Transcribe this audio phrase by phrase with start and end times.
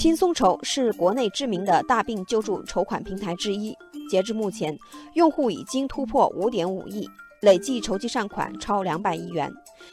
[0.00, 3.76] 轻松筹是国内知名的大病救助筹款平台之一，
[4.08, 4.74] 截至目前，
[5.12, 7.06] 用户已经突破五点五亿，
[7.42, 9.52] 累计筹集善款超两百亿元，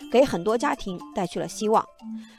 [0.09, 1.83] 给很多家庭带去了希望。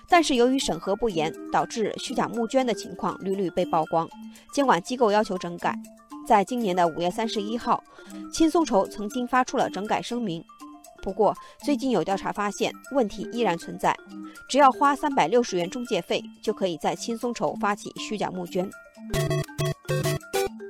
[0.08, 4.08] 但是由于审核不严，导致虚假募捐的情况屡屡被曝光，
[4.50, 5.78] 监管机构要求整改。
[6.26, 7.84] 在今年的五月三十一号，
[8.32, 10.42] 轻松筹曾经发出了整改声明。
[11.02, 11.34] 不过，
[11.64, 13.96] 最近有调查发现，问题依然存在。
[14.48, 18.68] 只要花三百六十元中介费，就可以在轻松筹发起虚假募捐。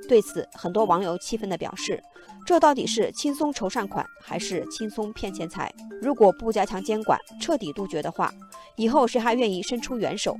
[0.07, 2.01] 对此，很多网友气愤地表示
[2.45, 5.73] ：“这到底是轻松筹善款，还是轻松骗钱财？
[6.01, 8.33] 如果不加强监管，彻底杜绝的话，
[8.75, 10.35] 以后谁还愿意伸出援手？”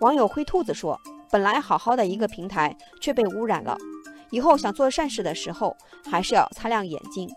[0.00, 1.00] 网友灰兔子说。
[1.28, 3.76] 本来好好的一个平台却被污染了，
[4.30, 5.76] 以后想做善事的时候
[6.08, 7.28] 还是要擦亮眼睛。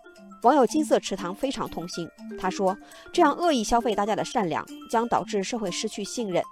[0.43, 2.77] 网友金色池塘非常痛心，他说
[3.11, 6.43] ：“这样恶意消费大家的善良，将导致社会失去信任，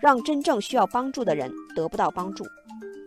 [0.00, 2.44] 让真正需要帮助的人得不到帮助。”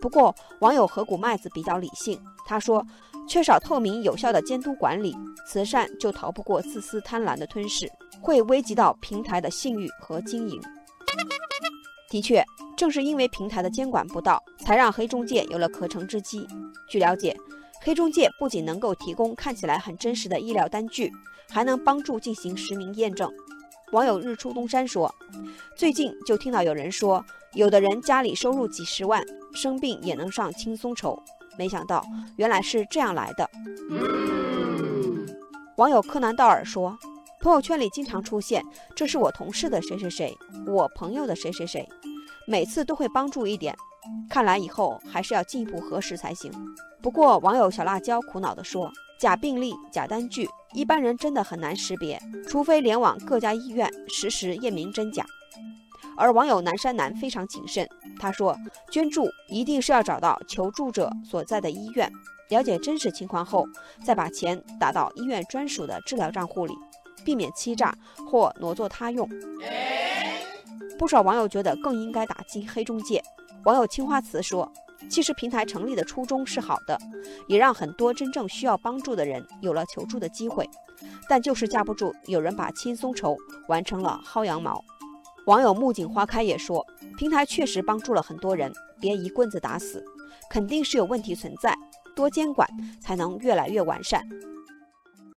[0.02, 2.84] 不过，网友河谷麦子比较理性，他说
[3.28, 10.60] ：“缺少透明有效的监督管理，慈善就逃不过自私贪婪的吞噬，会危及到平台的信誉和经营。”
[12.10, 12.44] 的确。
[12.76, 16.44] 正是因为平台的监管不当，才让黑中介有了可乘之机。
[16.88, 17.32] 据了解，
[17.84, 21.12] 黑中介不仅能够提供看起来很真实的医疗单据，
[21.50, 23.30] 还能帮助进行实名验证。
[23.92, 25.14] 网友日出东山说
[25.76, 31.22] ：“最近就听到有人说，有的人家里收入几十万，生病也能上轻松筹。
[31.58, 32.02] 没想到
[32.36, 33.50] 原来是这样来的。”
[35.76, 36.98] 网友柯南道尔说
[37.38, 38.64] ：“朋友圈里经常出现，
[38.96, 40.34] 这是我同事的谁谁谁，
[40.66, 41.86] 我朋友的谁谁谁。”
[42.46, 43.74] 每次都会帮助一点，
[44.28, 46.52] 看来以后还是要进一步核实才行。
[47.02, 55.24] 不过，网友小辣椒苦恼地说：“假病历、假单据，一般人真的很难识别，除非联网各家医院实时验明真假。”
[56.16, 58.56] 而网友南山南非常谨慎，他说
[58.90, 62.10] ：“捐助一定是要找到求助者所在的医院，
[62.50, 63.66] 了解真实情况后，
[64.04, 66.74] 再把钱打到医院专属的治疗账户里，
[67.24, 67.92] 避免欺诈
[68.30, 69.28] 或挪作他用。”
[70.98, 73.22] 不少网友觉得更应该打击黑中介。
[73.64, 74.70] 网友青花瓷说
[75.10, 76.98] ：“其实平台成立的初衷是好的，
[77.48, 80.68] 也让很多真正需要帮助的人有了求助的机会，
[81.28, 83.36] 但就是架不住有人把轻松筹
[83.68, 84.82] 完成了薅羊毛。”
[85.46, 86.86] 网友木槿花开也说
[87.18, 90.02] ：“平台确实帮助了很多人，别一棍子打死，
[90.48, 91.76] 肯定是有问题存在，
[92.14, 92.68] 多监管
[93.00, 94.26] 才能越来越完善。”